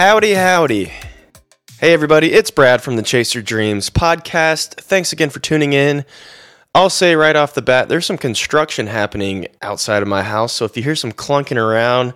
[0.00, 0.84] Howdy, howdy.
[1.78, 4.80] Hey, everybody, it's Brad from the Chaser Dreams podcast.
[4.80, 6.06] Thanks again for tuning in.
[6.74, 10.54] I'll say right off the bat, there's some construction happening outside of my house.
[10.54, 12.14] So if you hear some clunking around,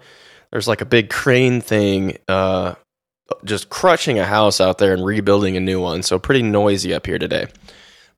[0.51, 2.77] there's like a big crane thing uh,
[3.45, 6.03] just crushing a house out there and rebuilding a new one.
[6.03, 7.49] So pretty noisy up here today.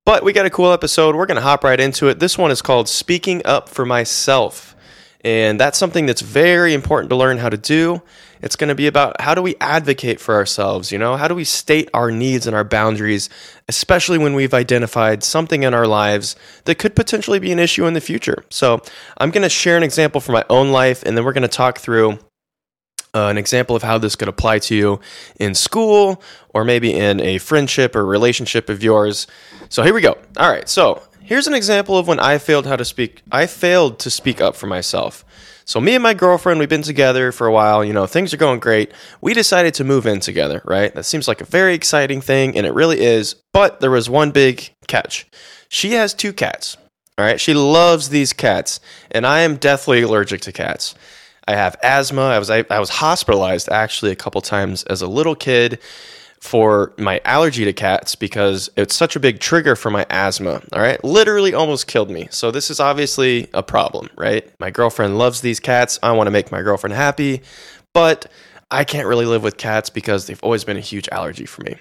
[0.05, 1.17] But we got a cool episode.
[1.17, 2.21] We're going to hop right into it.
[2.21, 4.76] This one is called Speaking Up for Myself.
[5.27, 8.01] And that's something that's very important to learn how to do.
[8.41, 11.17] It's going to be about how do we advocate for ourselves, you know?
[11.17, 13.29] How do we state our needs and our boundaries,
[13.67, 16.37] especially when we've identified something in our lives
[16.67, 18.45] that could potentially be an issue in the future.
[18.51, 18.81] So,
[19.19, 21.49] I'm going to share an example from my own life and then we're going to
[21.49, 22.21] talk through
[23.13, 25.01] uh, an example of how this could apply to you
[25.41, 29.27] in school or maybe in a friendship or relationship of yours.
[29.71, 30.17] So here we go.
[30.37, 30.69] All right.
[30.69, 33.23] So here's an example of when I failed how to speak.
[33.31, 35.25] I failed to speak up for myself.
[35.65, 37.85] So me and my girlfriend, we've been together for a while.
[37.85, 38.93] You know, things are going great.
[39.21, 40.63] We decided to move in together.
[40.65, 40.95] Right.
[40.95, 43.35] That seems like a very exciting thing, and it really is.
[43.53, 45.27] But there was one big catch.
[45.69, 46.77] She has two cats.
[47.19, 47.41] All right.
[47.41, 48.79] She loves these cats,
[49.11, 50.95] and I am deathly allergic to cats.
[51.49, 52.23] I have asthma.
[52.23, 55.81] I was I, I was hospitalized actually a couple times as a little kid
[56.41, 60.63] for my allergy to cats because it's such a big trigger for my asthma.
[60.73, 61.03] All right.
[61.03, 62.29] Literally almost killed me.
[62.31, 64.49] So this is obviously a problem, right?
[64.61, 65.99] My girlfriend loves these cats.
[66.03, 67.43] I want to make my girlfriend happy,
[67.95, 68.31] but
[68.71, 71.77] I can't really live with cats because they've always been a huge allergy for me.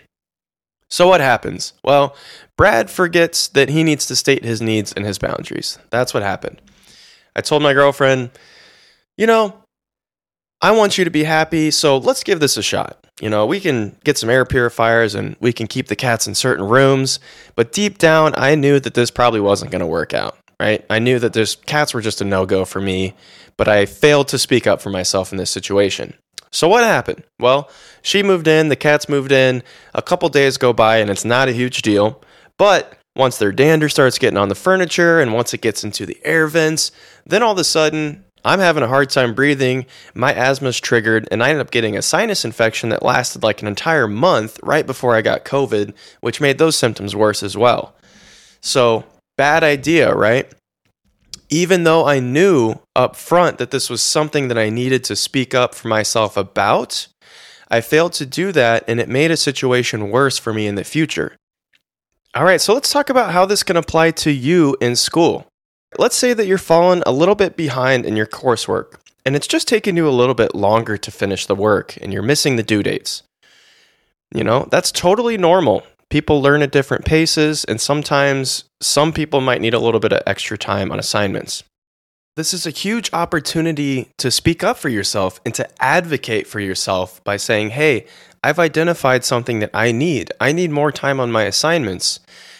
[0.89, 1.73] So what happens?
[1.83, 2.15] Well,
[2.57, 5.79] Brad forgets that he needs to state his needs and his boundaries.
[5.89, 6.61] That's what happened.
[7.35, 8.31] I told my girlfriend,
[9.17, 9.64] you know,
[10.65, 12.97] I want you to be happy, so let's give this a shot.
[13.21, 16.33] You know, we can get some air purifiers and we can keep the cats in
[16.33, 17.19] certain rooms,
[17.55, 20.83] but deep down, I knew that this probably wasn't going to work out, right?
[20.89, 23.13] I knew that this cats were just a no go for me,
[23.57, 26.15] but I failed to speak up for myself in this situation.
[26.49, 27.23] So what happened?
[27.39, 27.69] Well,
[28.01, 29.61] she moved in, the cats moved in,
[29.93, 32.23] a couple days go by, and it's not a huge deal.
[32.57, 36.17] But once their dander starts getting on the furniture and once it gets into the
[36.23, 36.91] air vents,
[37.23, 39.87] then all of a sudden I'm having a hard time breathing.
[40.13, 43.67] My asthma's triggered, and I ended up getting a sinus infection that lasted like an
[43.67, 47.95] entire month right before I got COVID, which made those symptoms worse as well.
[48.61, 49.03] So,
[49.35, 50.53] bad idea, right?
[51.49, 55.55] Even though I knew up front that this was something that I needed to speak
[55.55, 57.07] up for myself about,
[57.69, 60.83] I failed to do that, and it made a situation worse for me in the
[60.83, 61.35] future.
[62.35, 65.47] All right, so let's talk about how this can apply to you in school.
[65.97, 68.95] Let's say that you're falling a little bit behind in your coursework,
[69.25, 72.21] and it's just taking you a little bit longer to finish the work, and you're
[72.21, 73.23] missing the due dates.
[74.33, 75.83] You know, that's totally normal.
[76.09, 80.21] People learn at different paces, and sometimes some people might need a little bit of
[80.27, 81.63] extra time on assignments.
[82.35, 87.23] This is a huge opportunity to speak up for yourself and to advocate for yourself
[87.23, 88.07] by saying, Hey,
[88.43, 90.31] I've identified something that I need.
[90.41, 92.19] I need more time on my assignments.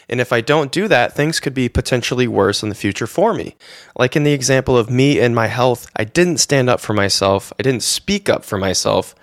[0.09, 3.33] And if I don't do that, things could be potentially worse in the future for
[3.33, 3.55] me.
[3.95, 7.51] Like in the example of me and my health, I didn't stand up for myself,
[7.59, 9.15] I didn't speak up for myself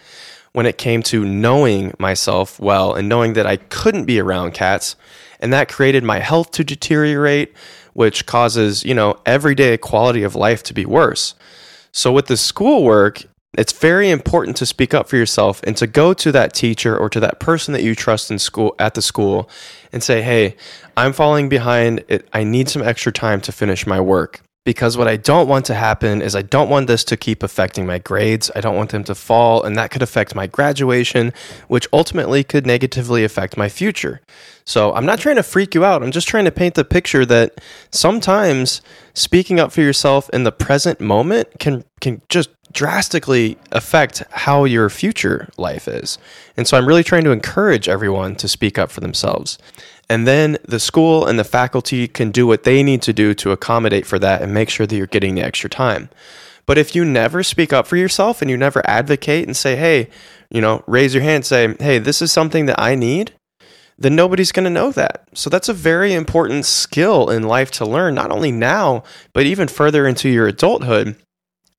[0.53, 4.97] when it came to knowing myself well and knowing that I couldn't be around cats.
[5.41, 7.53] And that created my health to deteriorate,
[7.95, 11.35] which causes, you know, everyday quality of life to be worse.
[11.91, 13.25] So with the schoolwork,
[13.57, 17.11] it's very important to speak up for yourself and to go to that teacher or
[17.11, 19.49] to that person that you trust in school at the school
[19.93, 20.57] and say, "Hey,
[20.97, 22.03] I'm falling behind.
[22.33, 25.75] I need some extra time to finish my work." Because what I don't want to
[25.75, 28.49] happen is I don't want this to keep affecting my grades.
[28.55, 31.33] I don't want them to fall, and that could affect my graduation,
[31.67, 34.21] which ultimately could negatively affect my future.
[34.65, 36.05] So I'm not trying to freak you out.
[36.05, 38.83] I'm just trying to paint the picture that sometimes
[39.15, 44.91] speaking up for yourself in the present moment can can just drastically affect how your
[44.91, 46.19] future life is.
[46.57, 49.57] And so I'm really trying to encourage everyone to speak up for themselves.
[50.11, 53.53] And then the school and the faculty can do what they need to do to
[53.53, 56.11] accommodate for that and make sure that you're getting the extra time.
[56.67, 60.11] But if you never speak up for yourself and you never advocate and say, hey,
[60.51, 63.33] you know, raise your hand, say, hey, this is something that I need,
[63.99, 65.25] then nobody's going to know that.
[65.35, 69.69] So that's a very important skill in life to learn, not only now, but even
[69.69, 71.17] further into your adulthood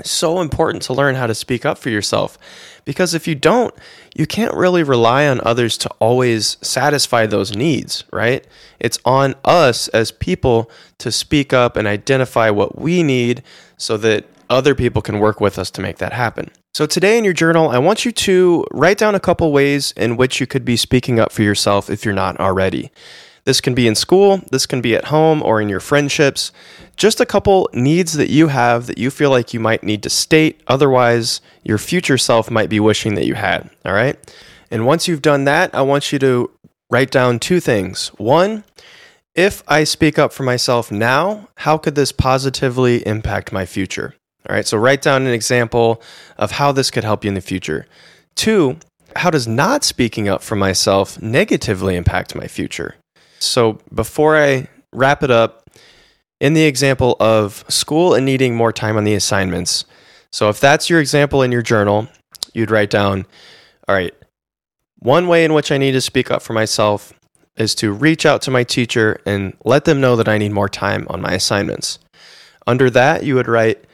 [0.04, 2.38] so important to learn how to speak up for yourself
[2.86, 3.74] because if you don't,
[4.16, 8.45] you can't really rely on others to always satisfy those needs, right?
[8.80, 13.44] It's on us as people to speak up and identify what we need
[13.78, 16.51] so that other people can work with us to make that happen.
[16.74, 20.18] So, today in your journal, I want you to write down a couple ways in
[20.18, 22.92] which you could be speaking up for yourself if you're not already.
[23.45, 26.51] This can be in school, this can be at home or in your friendships.
[26.95, 30.10] Just a couple needs that you have that you feel like you might need to
[30.10, 33.69] state, otherwise, your future self might be wishing that you had.
[33.84, 34.18] All right.
[34.72, 36.51] And once you've done that, I want you to
[36.90, 38.10] write down two things.
[38.18, 38.63] One,
[39.36, 44.16] if I speak up for myself now, how could this positively impact my future?
[44.48, 46.01] All right, so write down an example
[46.38, 47.88] of how this could help you in the future.
[48.36, 48.78] Two,
[49.16, 52.96] how does not speaking up for myself negatively impact my future?
[53.44, 55.69] So before I wrap it up,
[56.40, 59.86] in the example of school and needing more time on the assignments,
[60.31, 62.07] so if that's your example in your journal,
[62.54, 63.25] you'd write down,
[63.88, 64.13] all right,
[65.00, 67.13] one way in which I need to speak up for myself
[67.56, 70.69] is to reach out to my teacher and let them know that I need more
[70.69, 72.00] time on my assignments.
[72.66, 73.86] Under that, you would write,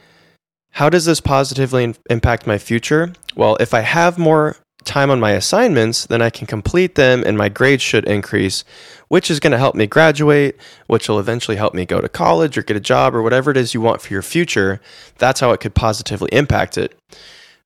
[0.70, 3.12] How does this positively impact my future?
[3.36, 4.56] Well, if I have more
[4.90, 8.64] time on my assignments, then I can complete them and my grades should increase,
[9.08, 10.56] which is going to help me graduate,
[10.86, 13.56] which will eventually help me go to college or get a job or whatever it
[13.56, 14.80] is you want for your future.
[15.18, 16.98] That's how it could positively impact it.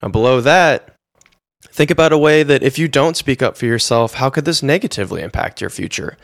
[0.03, 0.94] Now, below that,
[1.75, 4.62] Think about a way that if you don't speak up for yourself, how could this
[4.62, 6.17] negatively impact your future?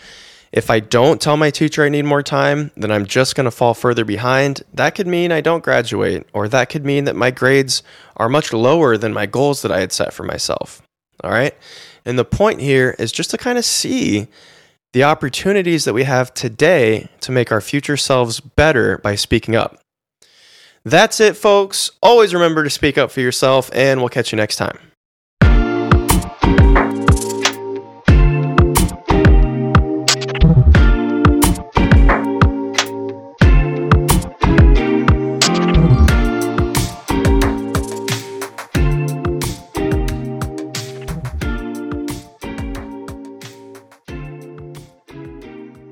[0.53, 3.51] If I don't tell my teacher I need more time, then I'm just going to
[3.51, 4.63] fall further behind.
[4.73, 7.83] That could mean I don't graduate, or that could mean that my grades
[8.17, 10.83] are much lower than my goals that I had set for myself.
[11.23, 11.55] All right.
[12.05, 14.27] And the point here is just to kind of see
[14.93, 19.79] the opportunities that we have today to make our future selves better by speaking up.
[20.85, 21.91] That's it, folks.
[22.03, 24.90] Always remember to speak up for yourself, and we'll catch you next time.